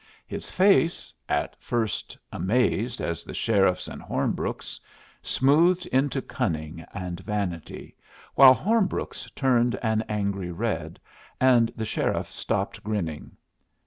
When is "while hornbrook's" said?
8.33-9.29